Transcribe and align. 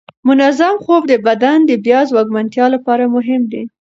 منظم 0.27 0.75
خوب 0.83 1.01
د 1.07 1.13
بدن 1.27 1.57
د 1.65 1.71
بیا 1.85 1.99
ځواکمنتیا 2.11 2.65
لپاره 2.75 3.03
مهم 3.15 3.41
دی. 3.51 3.63